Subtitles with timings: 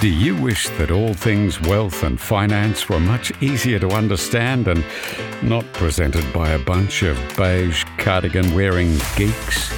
[0.00, 4.82] Do you wish that all things wealth and finance were much easier to understand and
[5.42, 9.70] not presented by a bunch of beige cardigan wearing geeks?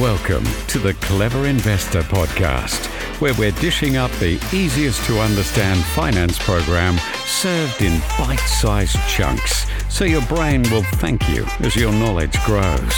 [0.00, 2.86] Welcome to the Clever Investor Podcast,
[3.20, 6.96] where we're dishing up the easiest to understand finance program
[7.26, 12.94] served in bite sized chunks so your brain will thank you as your knowledge grows.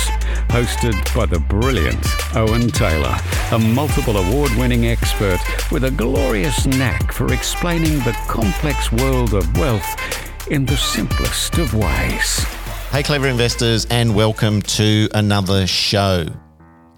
[0.49, 2.05] Hosted by the brilliant
[2.35, 3.15] Owen Taylor,
[3.53, 5.39] a multiple award winning expert
[5.71, 9.87] with a glorious knack for explaining the complex world of wealth
[10.51, 12.45] in the simplest of ways.
[12.91, 16.27] Hey, clever investors, and welcome to another show.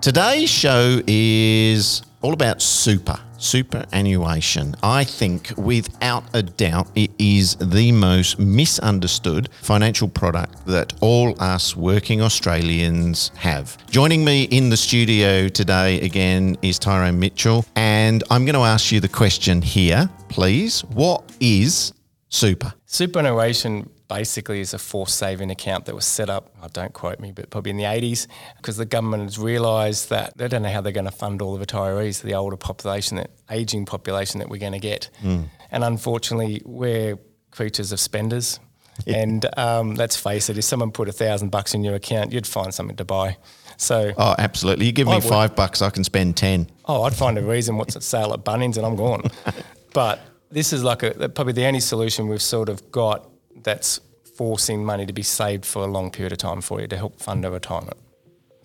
[0.01, 4.77] Today's show is all about super, superannuation.
[4.83, 11.77] I think without a doubt it is the most misunderstood financial product that all us
[11.77, 13.77] working Australians have.
[13.87, 18.93] Joining me in the studio today again is Tyrone Mitchell, and I'm going to ask
[18.93, 20.83] you the question here, please.
[20.85, 21.93] What is
[22.31, 22.73] super?
[22.87, 27.31] Superannuation basically is a forced saving account that was set up, oh, don't quote me,
[27.31, 30.81] but probably in the 80s, because the government has realised that they don't know how
[30.81, 34.59] they're going to fund all the retirees, the older population, that ageing population that we're
[34.59, 35.11] going to get.
[35.23, 35.49] Mm.
[35.71, 37.19] And unfortunately, we're
[37.51, 38.59] creatures of spenders.
[39.07, 39.19] Yeah.
[39.19, 42.47] And um, let's face it, if someone put a thousand bucks in your account, you'd
[42.47, 43.37] find something to buy.
[43.77, 44.87] So, oh, absolutely.
[44.87, 46.69] You give me five bucks, I can spend ten.
[46.85, 49.23] Oh, I'd find a reason what's at sale at Bunnings, and I'm gone.
[49.95, 50.21] but
[50.51, 53.29] this is like a, probably the only solution we've sort of got
[53.63, 54.01] that's
[54.37, 57.21] forcing money to be saved for a long period of time for you to help
[57.21, 57.99] fund a retirement.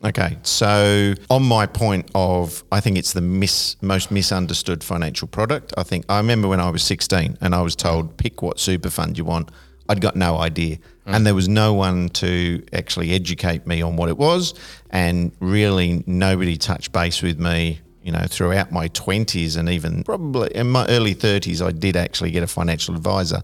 [0.04, 5.74] Okay, so on my point of, I think it's the mis, most misunderstood financial product.
[5.78, 8.90] I think I remember when I was 16 and I was told, pick what super
[8.90, 9.50] fund you want.
[9.90, 10.78] I'd got no idea.
[10.78, 11.16] Mm.
[11.16, 14.54] And there was no one to actually educate me on what it was.
[14.92, 20.56] And really, nobody touched base with me you know, throughout my 20s and even probably
[20.56, 23.42] in my early 30s, I did actually get a financial advisor.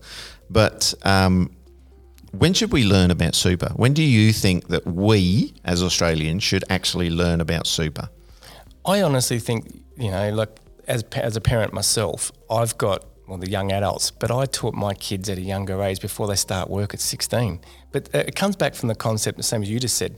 [0.52, 1.50] But um,
[2.32, 3.70] when should we learn about super?
[3.76, 8.10] When do you think that we as Australians should actually learn about super?
[8.86, 10.56] I honestly think, you know, like
[10.88, 14.94] as, as a parent myself, I've got well, the young adults, but I taught my
[14.94, 17.62] kids at a younger age before they start work at 16.
[17.92, 20.18] But uh, it comes back from the concept, the same as you just said,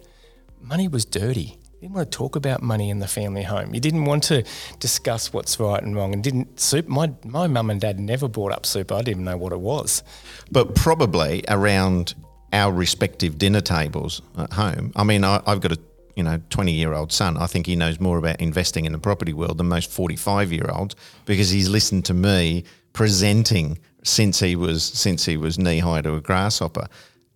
[0.59, 3.73] money was dirty didn't want to talk about money in the family home.
[3.73, 4.45] You didn't want to
[4.79, 6.87] discuss what's right and wrong, and didn't soup.
[6.87, 8.89] My my mum and dad never brought up soup.
[8.93, 10.01] I didn't know what it was.
[10.49, 12.15] But probably around
[12.53, 14.93] our respective dinner tables at home.
[14.95, 15.79] I mean, I, I've got a
[16.15, 17.35] you know 20 year old son.
[17.35, 20.69] I think he knows more about investing in the property world than most 45 year
[20.73, 20.95] olds
[21.25, 22.63] because he's listened to me
[22.93, 26.87] presenting since he was since he was knee high to a grasshopper.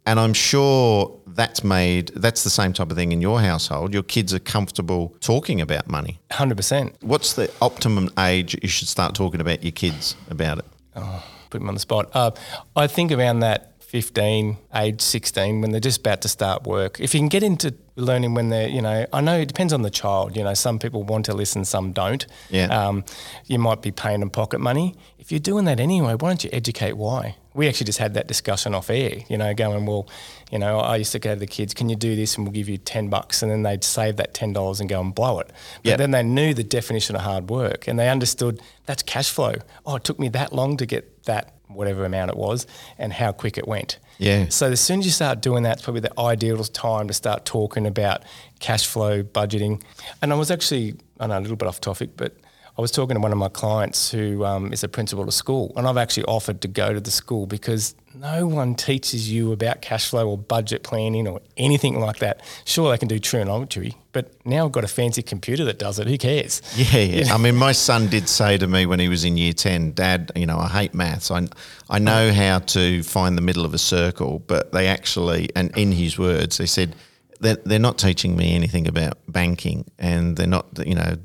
[0.07, 3.94] And I'm sure that's made, that's the same type of thing in your household.
[3.94, 6.22] Your kids are comfortable talking about money.
[6.31, 6.94] 100%.
[7.01, 10.66] What's the optimum age you should start talking about your kids about it?
[10.96, 12.09] Oh, put them on the spot.
[12.13, 12.31] Uh,
[12.73, 16.99] I think around that 15, age 16, when they're just about to start work.
[16.99, 19.81] If you can get into learning when they're, you know, I know it depends on
[19.81, 20.35] the child.
[20.35, 22.27] You know, some people want to listen, some don't.
[22.49, 22.65] Yeah.
[22.65, 23.05] Um,
[23.45, 24.95] you might be paying them pocket money.
[25.17, 27.37] If you're doing that anyway, why don't you educate why?
[27.53, 30.09] We actually just had that discussion off air, you know, going, well,
[30.51, 32.53] you know, I used to go to the kids, can you do this and we'll
[32.53, 33.41] give you 10 bucks?
[33.41, 35.47] And then they'd save that $10 and go and blow it.
[35.81, 35.97] But yep.
[35.97, 39.53] then they knew the definition of hard work and they understood that's cash flow.
[39.85, 42.65] Oh, it took me that long to get that whatever amount it was,
[42.97, 43.99] and how quick it went.
[44.17, 44.49] Yeah.
[44.49, 47.45] So as soon as you start doing that, it's probably the ideal time to start
[47.45, 48.23] talking about
[48.59, 49.81] cash flow, budgeting.
[50.21, 52.35] And I was actually, I know a little bit off topic, but
[52.77, 55.73] I was talking to one of my clients who um, is a principal of school,
[55.75, 59.81] and I've actually offered to go to the school because no one teaches you about
[59.81, 62.41] cash flow or budget planning or anything like that.
[62.66, 66.07] Sure, they can do trigonometry, but now I've got a fancy computer that does it.
[66.07, 66.61] Who cares?
[66.77, 67.33] Yeah, yeah.
[67.33, 70.31] I mean, my son did say to me when he was in year 10, Dad,
[70.35, 71.31] you know, I hate maths.
[71.31, 71.47] I,
[71.89, 75.91] I know how to find the middle of a circle, but they actually, and in
[75.91, 76.95] his words, they said,
[77.39, 81.17] they're not teaching me anything about banking and they're not, you know,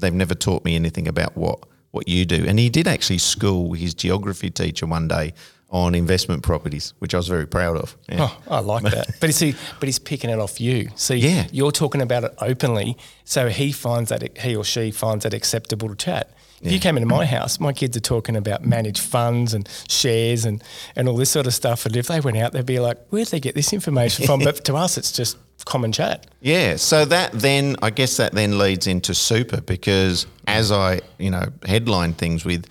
[0.00, 1.60] they've never taught me anything about what
[1.92, 2.44] what you do.
[2.46, 5.34] And he did actually school his geography teacher one day
[5.70, 7.96] on investment properties, which I was very proud of.
[8.08, 8.28] Yeah.
[8.28, 9.08] Oh, I like that.
[9.20, 10.90] But you see, but he's picking it off you.
[10.96, 11.46] See, yeah.
[11.52, 15.88] you're talking about it openly, so he finds that he or she finds that acceptable
[15.88, 16.32] to chat.
[16.60, 16.72] If yeah.
[16.72, 20.62] you came into my house, my kids are talking about managed funds and shares and,
[20.94, 21.86] and all this sort of stuff.
[21.86, 24.40] And if they went out, they'd be like, where'd they get this information from?
[24.44, 26.26] but to us, it's just common chat.
[26.40, 26.76] Yeah.
[26.76, 31.46] So that then, I guess that then leads into super because as I, you know,
[31.64, 32.66] headline things with,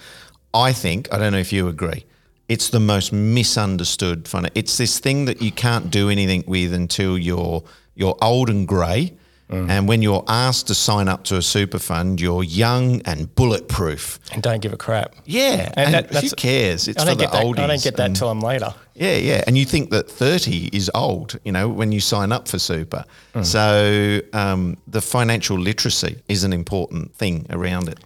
[0.53, 2.06] I think, I don't know if you agree,
[2.47, 4.51] it's the most misunderstood fund.
[4.56, 7.63] It's this thing that you can't do anything with until you're
[7.95, 9.13] you're old and grey
[9.51, 14.19] And when you're asked to sign up to a super fund, you're young and bulletproof.
[14.31, 15.16] And don't give a crap.
[15.25, 16.88] Yeah, and, that- who cares?
[16.88, 17.34] It's I for the that.
[17.34, 17.60] oldies.
[17.60, 18.74] I don't get that and- till I'm later.
[18.94, 22.48] yeah, yeah, and you think that thirty is old, you know, when you sign up
[22.48, 23.04] for super.
[23.34, 23.46] Mm.
[23.46, 28.00] So um, the financial literacy is an important thing around it.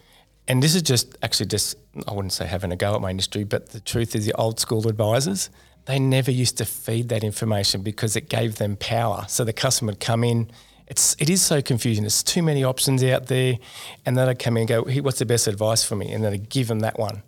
[0.48, 1.76] And this is just actually just
[2.08, 4.60] I wouldn't say having a go at my industry, but the truth is the old
[4.60, 5.50] school advisors,
[5.84, 9.26] they never used to feed that information because it gave them power.
[9.28, 10.50] So the customer would come in.
[10.86, 12.04] It's it is so confusing.
[12.04, 13.58] There's too many options out there,
[14.04, 16.22] and then I'd come in and go, hey, "What's the best advice for me?" And
[16.22, 17.22] then I'd give them that one,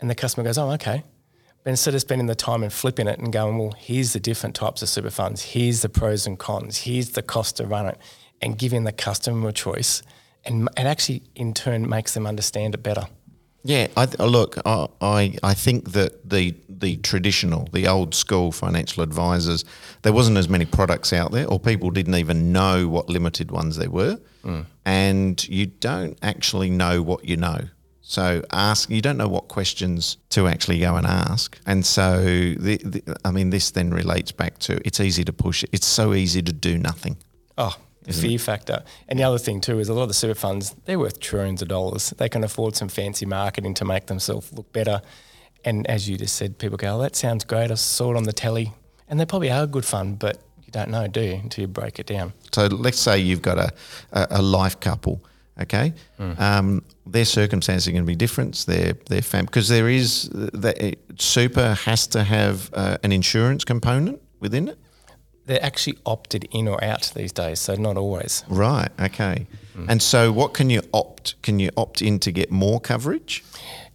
[0.00, 1.02] and the customer goes, "Oh, okay."
[1.64, 4.54] But instead of spending the time and flipping it and going, "Well, here's the different
[4.54, 5.42] types of super funds.
[5.42, 6.78] Here's the pros and cons.
[6.78, 7.98] Here's the cost to run it,"
[8.40, 10.02] and giving the customer a choice,
[10.44, 13.08] and it actually in turn makes them understand it better.
[13.64, 18.52] Yeah, I th- look, I, I I think that the the traditional, the old school
[18.52, 19.64] financial advisors,
[20.02, 23.76] there wasn't as many products out there, or people didn't even know what limited ones
[23.76, 24.64] there were, mm.
[24.84, 27.60] and you don't actually know what you know.
[28.00, 32.78] So ask, you don't know what questions to actually go and ask, and so the,
[32.84, 35.64] the I mean, this then relates back to it's easy to push.
[35.72, 37.16] It's so easy to do nothing.
[37.58, 37.76] Oh,
[38.08, 38.82] the fear factor.
[39.08, 41.62] And the other thing too is a lot of the super funds, they're worth trillions
[41.62, 42.10] of dollars.
[42.16, 45.00] They can afford some fancy marketing to make themselves look better.
[45.64, 47.70] And as you just said, people go, oh, that sounds great.
[47.70, 48.72] I saw it on the telly.
[49.08, 51.68] And they probably are a good fund, but you don't know, do you, until you
[51.68, 52.32] break it down.
[52.52, 53.72] So let's say you've got a,
[54.12, 55.22] a, a life couple,
[55.60, 55.94] okay?
[56.38, 58.66] Um, their circumstances are going to be different.
[58.66, 64.20] Their their fam because there is the, super has to have uh, an insurance component
[64.40, 64.78] within it,
[65.48, 68.44] They're actually opted in or out these days, so not always.
[68.48, 68.90] right?
[69.00, 69.46] Okay.
[69.88, 71.40] And so, what can you opt?
[71.42, 73.44] Can you opt in to get more coverage?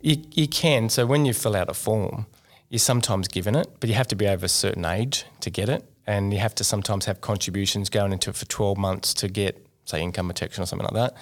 [0.01, 0.89] You, you can.
[0.89, 2.25] So when you fill out a form,
[2.69, 5.69] you're sometimes given it, but you have to be over a certain age to get
[5.69, 5.85] it.
[6.07, 9.65] And you have to sometimes have contributions going into it for 12 months to get,
[9.85, 11.17] say, income protection or something like that.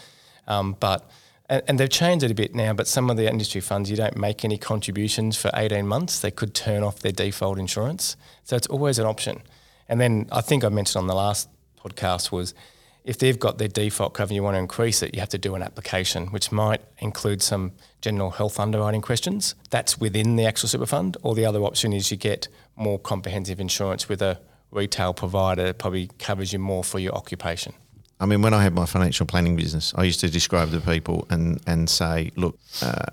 [0.47, 1.09] Um, but
[1.51, 3.97] and, and they've changed it a bit now, but some of the industry funds, you
[3.97, 6.19] don't make any contributions for 18 months.
[6.19, 8.15] They could turn off their default insurance.
[8.45, 9.41] So it's always an option.
[9.91, 12.55] And then I think I mentioned on the last podcast was
[13.03, 15.37] if they've got their default cover and you want to increase it, you have to
[15.37, 19.53] do an application, which might include some general health underwriting questions.
[19.69, 21.17] That's within the actual super fund.
[21.23, 22.47] Or the other option is you get
[22.77, 24.39] more comprehensive insurance with a
[24.71, 27.73] retail provider that probably covers you more for your occupation.
[28.21, 31.25] I mean, when I had my financial planning business, I used to describe to people
[31.31, 33.05] and, and say, look, uh,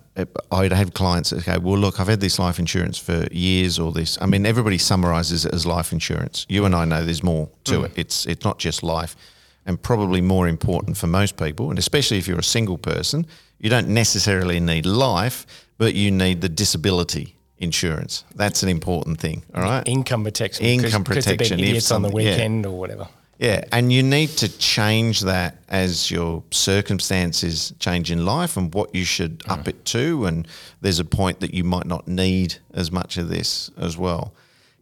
[0.52, 3.90] I'd have clients that go, well, look, I've had this life insurance for years or
[3.90, 4.18] this.
[4.20, 6.44] I mean, everybody summarises it as life insurance.
[6.50, 7.92] You and I know there's more to it.
[7.96, 9.16] It's, it's not just life.
[9.64, 13.26] And probably more important for most people, and especially if you're a single person,
[13.58, 15.46] you don't necessarily need life,
[15.78, 18.24] but you need the disability insurance.
[18.34, 19.82] That's an important thing, all right?
[19.86, 20.64] Income protection.
[20.66, 22.32] Income because they're being protection, if idiots on the something- yeah.
[22.32, 23.08] weekend or whatever.
[23.38, 28.92] Yeah, and you need to change that as your circumstances change in life and what
[28.94, 30.26] you should up it to.
[30.26, 30.48] And
[30.80, 34.34] there's a point that you might not need as much of this as well.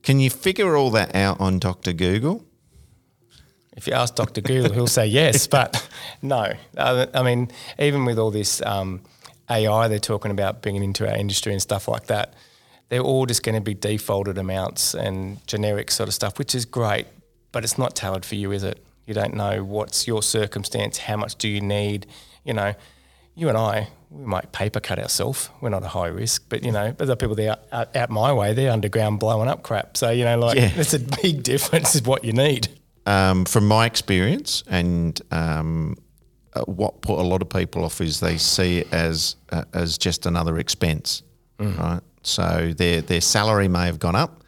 [0.03, 1.93] Can you figure all that out on Dr.
[1.93, 2.47] Google?
[3.77, 4.41] If you ask Dr.
[4.41, 5.87] Google, he'll say yes, but
[6.23, 6.55] no.
[6.79, 9.03] Uh, I mean, even with all this um,
[9.51, 12.33] AI they're talking about bringing into our industry and stuff like that,
[12.89, 16.65] they're all just going to be defaulted amounts and generic sort of stuff, which is
[16.65, 17.07] great,
[17.57, 18.85] but it's not tailored for you, is it?
[19.07, 22.07] You don't know what's your circumstance, how much do you need,
[22.45, 22.75] you know.
[23.35, 25.49] You and I, we might paper cut ourselves.
[25.63, 28.31] We're not a high risk, but you know, but the people there out, out my
[28.31, 29.97] way, they're underground blowing up crap.
[29.97, 30.71] So you know, like Yeah.
[30.77, 32.69] it's a big difference is what you need.
[33.07, 35.97] Um, from my experience, and um,
[36.53, 39.97] uh, what put a lot of people off is they see it as uh, as
[39.97, 41.23] just another expense,
[41.59, 42.01] right?
[42.23, 44.43] So their their salary may have gone up,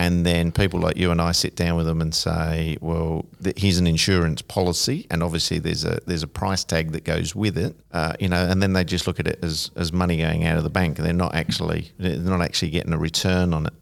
[0.00, 3.58] and then people like you and I sit down with them and say, "Well, th-
[3.58, 7.58] here's an insurance policy, and obviously there's a there's a price tag that goes with
[7.58, 10.46] it, uh, you know." And then they just look at it as as money going
[10.46, 10.96] out of the bank.
[10.96, 13.74] They're not actually they're not actually getting a return on it.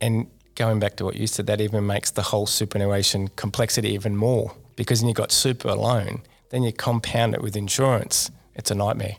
[0.00, 4.16] And going back to what you said, that even makes the whole superannuation complexity even
[4.16, 8.32] more because then you've got super alone, then you compound it with insurance.
[8.56, 9.18] It's a nightmare.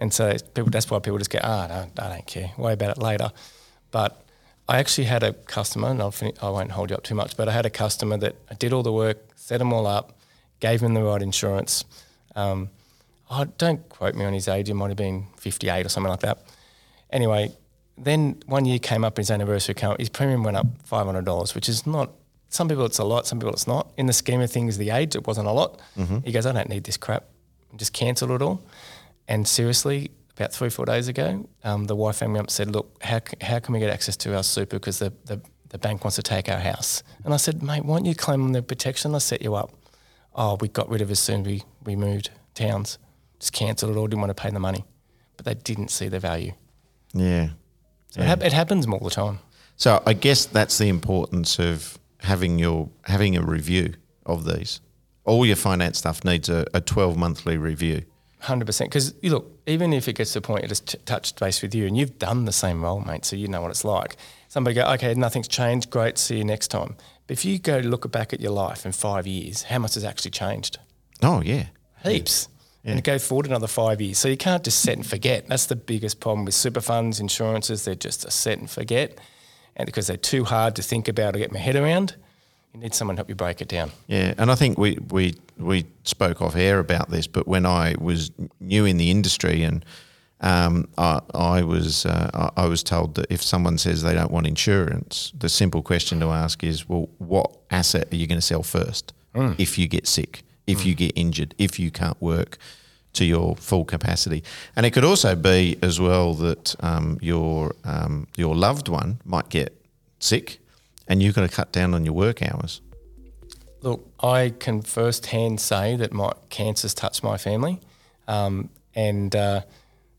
[0.00, 2.96] And so people, that's why people just go, ah, no, I don't care, worry about
[2.96, 3.30] it later.
[3.90, 4.27] But
[4.68, 7.36] I actually had a customer, and I'll fin- I won't hold you up too much,
[7.36, 10.18] but I had a customer that I did all the work, set them all up,
[10.60, 11.84] gave him the right insurance.
[12.36, 12.68] Um,
[13.30, 16.20] oh, don't quote me on his age, he might have been 58 or something like
[16.20, 16.38] that.
[17.10, 17.52] Anyway,
[17.96, 19.98] then one year came up his anniversary account.
[20.00, 22.10] His premium went up five hundred dollars, which is not.
[22.50, 23.90] Some people it's a lot, some people it's not.
[23.96, 25.80] In the scheme of things, the age it wasn't a lot.
[26.24, 27.24] He goes, I don't need this crap.
[27.76, 28.62] Just cancelled it all.
[29.26, 33.02] And seriously, about three four days ago, um, the wife me up and said, "Look,
[33.02, 36.16] how how can we get access to our super because the, the the bank wants
[36.16, 39.14] to take our house?" And I said, "Mate, why don't you claim on the protection?
[39.14, 39.72] I'll set you up."
[40.38, 42.98] oh, we got rid of it as soon as we, we moved towns,
[43.40, 44.84] just cancelled it all, didn't want to pay the money.
[45.36, 46.52] But they didn't see the value.
[47.12, 47.50] Yeah.
[48.10, 49.40] So it, hap- it happens all the time.
[49.76, 53.94] So I guess that's the importance of having your having a review
[54.26, 54.80] of these.
[55.24, 58.02] All your finance stuff needs a, a twelve monthly review.
[58.40, 58.90] Hundred percent.
[58.90, 61.60] Because you look, even if it gets to the point it just t- touched base
[61.60, 64.16] with you, and you've done the same role, mate, so you know what it's like.
[64.48, 65.90] Somebody go, okay, nothing's changed.
[65.90, 66.96] Great, see you next time.
[67.26, 70.04] But if you go look back at your life in five years, how much has
[70.04, 70.78] actually changed?
[71.22, 71.66] Oh yeah.
[72.04, 72.48] Heaps.
[72.84, 74.18] And go forward another five years.
[74.18, 75.46] So you can't just set and forget.
[75.48, 77.84] That's the biggest problem with super funds, insurances.
[77.84, 79.18] They're just a set and forget,
[79.76, 82.14] and because they're too hard to think about or get my head around,
[82.78, 83.90] you need someone to help you break it down.
[84.06, 87.94] Yeah, and I think we we we spoke off air about this, but when I
[87.98, 88.30] was
[88.60, 89.84] new in the industry and
[90.40, 94.46] um, I, I was uh, I was told that if someone says they don't want
[94.46, 98.62] insurance, the simple question to ask is, well, what asset are you going to sell
[98.62, 99.12] first
[99.56, 102.58] if you get sick, if you get injured, if you can't work
[103.14, 104.44] to your full capacity?
[104.76, 109.48] And it could also be as well that um, your um, your loved one might
[109.48, 109.74] get
[110.20, 110.60] sick,
[111.08, 112.80] and you've got to cut down on your work hours.
[113.80, 117.80] Look, I can firsthand say that my cancer's touched my family,
[118.26, 119.62] um, and uh,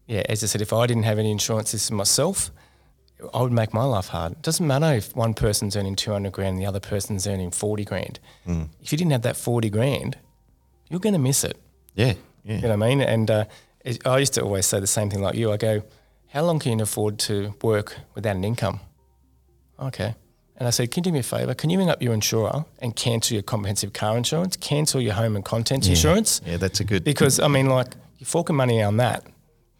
[0.08, 2.52] yeah, as I said, if I didn't have any insurance system myself,
[3.34, 4.32] I would make my life hard.
[4.32, 7.52] It doesn't matter if one person's earning two hundred grand and the other person's earning
[7.52, 8.20] forty grand.
[8.82, 10.18] If you didn't have that forty grand,
[10.90, 11.58] you're going to miss it.
[11.96, 12.14] Yeah,
[12.46, 12.56] yeah.
[12.56, 13.02] You know what I mean?
[13.02, 13.46] And uh,
[14.06, 15.52] I used to always say the same thing like you.
[15.52, 15.84] I go,
[16.28, 18.80] how long can you afford to work without an income?
[19.78, 20.16] Okay.
[20.60, 21.54] And I said, can you do me a favour?
[21.54, 25.38] Can you ring up your insurer and cancel your comprehensive car insurance, cancel your home
[25.38, 26.42] and contents insurance?
[26.46, 27.06] Yeah, that's a good.
[27.06, 29.26] Because, I mean, like, you're forking money on that,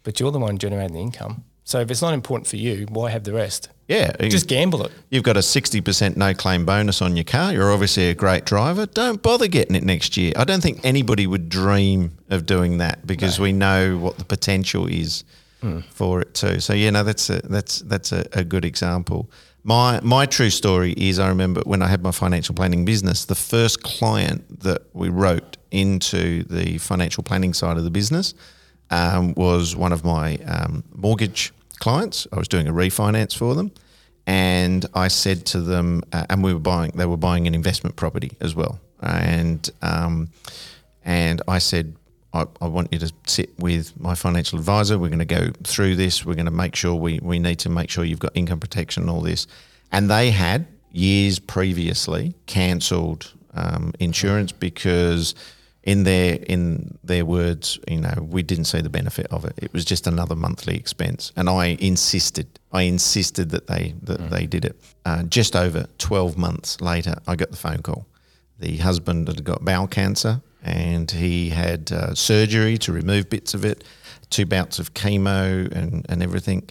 [0.04, 1.44] but you're the one generating the income.
[1.64, 3.68] So if it's not important for you, why have the rest?
[3.86, 4.92] yeah, Just gamble it.
[5.10, 7.52] you've got a sixty percent no claim bonus on your car.
[7.52, 8.86] You're obviously a great driver.
[8.86, 10.32] Don't bother getting it next year.
[10.36, 14.86] I don't think anybody would dream of doing that because we know what the potential
[14.86, 15.24] is
[15.60, 15.80] hmm.
[15.90, 16.60] for it too.
[16.60, 19.28] So yeah, no, that's a that's that's a, a good example.
[19.62, 23.34] My my true story is I remember when I had my financial planning business, the
[23.34, 28.34] first client that we wrote into the financial planning side of the business
[28.90, 32.26] um, was one of my um, mortgage clients.
[32.32, 33.70] I was doing a refinance for them,
[34.26, 37.96] and I said to them, uh, and we were buying, they were buying an investment
[37.96, 40.30] property as well, and um,
[41.04, 41.96] and I said.
[42.32, 44.98] I, I want you to sit with my financial advisor.
[44.98, 46.24] We're going to go through this.
[46.24, 49.02] We're going to make sure we, we need to make sure you've got income protection
[49.04, 49.46] and all this.
[49.92, 55.34] And they had years previously cancelled um, insurance because
[55.82, 59.54] in their in their words, you know, we didn't see the benefit of it.
[59.56, 62.46] It was just another monthly expense, and I insisted.
[62.72, 64.78] I insisted that they that they did it.
[65.04, 68.06] Uh, just over twelve months later, I got the phone call.
[68.58, 73.64] The husband had got bowel cancer, and he had uh, surgery to remove bits of
[73.64, 73.84] it,
[74.30, 76.68] two bouts of chemo, and and everything.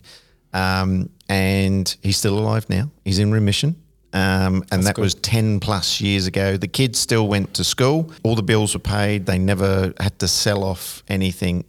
[0.53, 2.89] Um, and he's still alive now.
[3.05, 3.75] He's in remission.
[4.12, 6.58] Um, and that was 10 plus years ago.
[6.58, 8.12] The kids still went to school.
[8.24, 9.27] All the bills were paid.
[9.27, 11.65] They never had to sell off anything.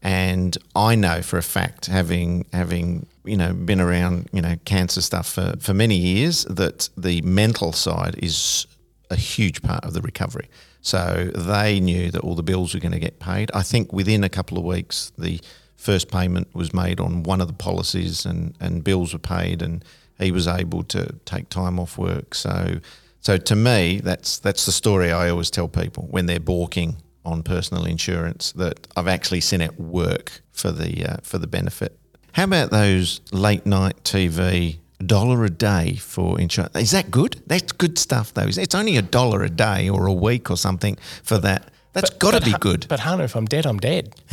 [0.00, 5.00] And I know for a fact, having having you know been around you know cancer
[5.00, 8.66] stuff for, for many years, that the mental side is
[9.10, 10.48] a huge part of the recovery.
[10.84, 13.50] So they knew that all the bills were going to get paid.
[13.54, 15.40] I think within a couple of weeks, the
[15.76, 19.82] first payment was made on one of the policies, and, and bills were paid, and
[20.18, 22.34] he was able to take time off work.
[22.34, 22.80] So,
[23.20, 27.42] so to me, that's that's the story I always tell people when they're balking on
[27.42, 31.98] personal insurance that I've actually seen it work for the uh, for the benefit.
[32.32, 34.80] How about those late night TV?
[35.06, 36.74] Dollar a day for insurance.
[36.76, 37.42] Is that good?
[37.46, 38.48] That's good stuff, though.
[38.48, 41.70] It's only a dollar a day or a week or something for that.
[41.92, 42.86] That's got to be good.
[42.88, 44.14] But Hunter, if I'm dead, I'm dead.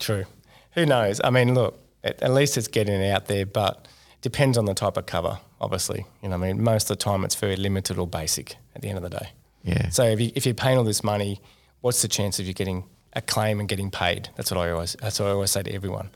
[0.00, 0.24] True.
[0.72, 1.20] Who knows?
[1.22, 3.86] I mean, look, at, at least it's getting it out there, but
[4.22, 6.04] depends on the type of cover, obviously.
[6.20, 8.88] You know, I mean, most of the time it's very limited or basic at the
[8.88, 9.28] end of the day.
[9.62, 9.88] Yeah.
[9.90, 11.40] So if, you, if you're paying all this money,
[11.80, 14.30] what's the chance of you getting a claim and getting paid?
[14.34, 14.96] That's what I always.
[15.00, 16.10] That's what I always say to everyone.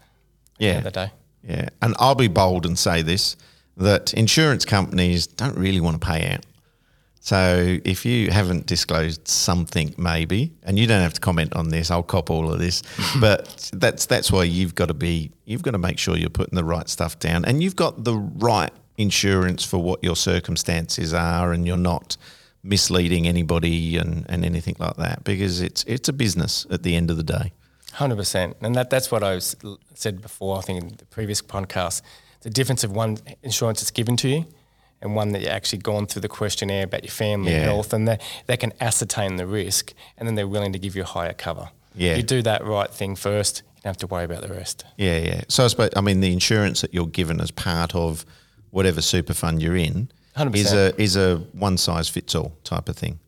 [0.61, 0.81] The Yeah.
[0.81, 1.11] the day.
[1.43, 3.37] Yeah, and I'll be bold and say this
[3.77, 6.45] that insurance companies don't really want to pay out.
[7.23, 11.91] So if you haven't disclosed something, maybe, and you don't have to comment on this,
[11.91, 12.83] I'll cop all of this.
[13.21, 16.57] but that's that's why you've got to be you've got to make sure you're putting
[16.57, 21.53] the right stuff down, and you've got the right insurance for what your circumstances are,
[21.53, 22.17] and you're not
[22.63, 27.11] misleading anybody and, and anything like that because it's it's a business at the end
[27.11, 27.53] of the day.
[27.93, 29.57] Hundred percent, and that that's what I was,
[29.95, 30.59] said before.
[30.59, 32.03] I think in the previous podcast,
[32.43, 34.47] the difference of one insurance that's given to you,
[35.03, 37.65] and one that you actually gone through the questionnaire about your family Yeah.
[37.65, 41.03] health, and they, they can ascertain the risk, and then they're willing to give you
[41.03, 41.71] a higher cover.
[41.97, 42.15] Yeah.
[42.17, 44.85] You do that right thing first, you don't have to worry about the rest.
[44.97, 45.41] Yeah, yeah.
[45.49, 48.25] So I suppose I mean the insurance that you're given as part of
[48.71, 50.55] whatever super fund you're in 100%.
[50.55, 53.19] is a is a one size fits all type of thing.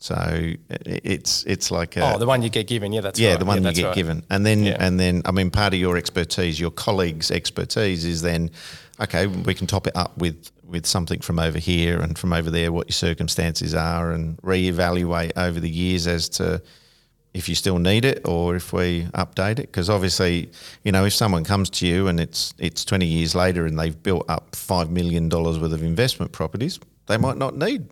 [0.00, 3.38] So it's it's like a, oh, the one you get given, yeah, that's yeah, right.
[3.40, 3.94] the one you get right.
[3.94, 4.76] given, and then Yeah.
[4.78, 8.50] and then I mean part of your expertise, your colleagues' expertise is then
[9.00, 12.48] okay, we can top it up with with something from over here and from over
[12.50, 16.62] there, what your circumstances are, and reevaluate over the years as to
[17.34, 19.66] if you still need it or if we update it.
[19.72, 20.48] Because obviously,
[20.84, 24.00] you know, if someone comes to you and it's it's twenty years later and they've
[24.00, 27.88] built up five million dollars worth of investment properties, they might not need.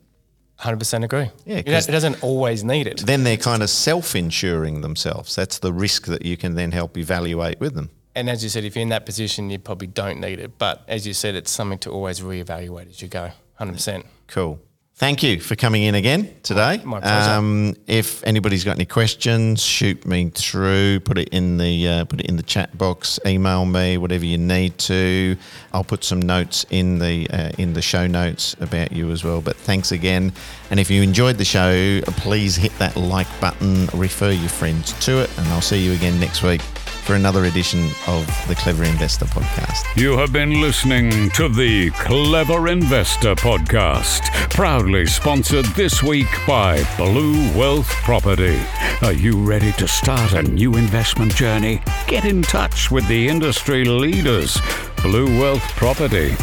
[0.59, 1.31] Hundred percent agree.
[1.45, 3.03] Yeah, You don't- 'cause- it doesn't always need it.
[3.07, 5.35] Then they're kind of self-insuring themselves.
[5.35, 7.91] That's the risk that you can then help evaluate with them.
[8.15, 10.53] And as you said, if you're in that position, you probably don't need it.
[10.59, 13.31] But as you said, it's something to always reevaluate as you go.
[13.57, 14.07] Hundred percent.
[14.29, 14.59] Cool.
[14.99, 16.81] Thank you for coming in again today.
[16.83, 17.33] My pleasure.
[17.33, 21.01] Um, if anybody's got any questions, shoot me through.
[21.01, 23.21] Put it in the uh, put it in the chat box.
[23.27, 25.37] Email me, whatever you need to.
[25.75, 29.43] I'll put some notes in the uh, in the show notes about you as well.
[29.43, 30.33] But thanks again.
[30.71, 33.89] And if you enjoyed the show, please hit that like button.
[33.93, 36.63] Refer your friends to it, and I'll see you again next week
[37.07, 39.85] for another edition of the Clever Investor Podcast.
[39.95, 44.51] You have been listening to the Clever Investor Podcast,
[44.87, 48.57] proudly sponsored this week by Blue Wealth Property.
[49.03, 51.83] Are you ready to start a new investment journey?
[52.07, 54.61] Get in touch with the industry leaders,
[55.03, 56.37] Blue Wealth Property.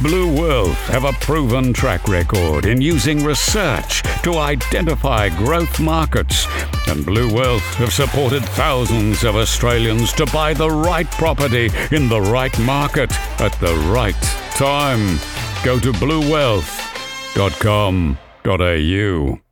[0.00, 6.46] Blue Wealth have a proven track record in using research to identify growth markets,
[6.86, 12.20] and Blue Wealth have supported thousands of Australians to buy the right property in the
[12.20, 14.14] right market at the right
[14.54, 15.18] time.
[15.64, 15.92] Go to
[17.34, 19.47] bluewealth.com.au.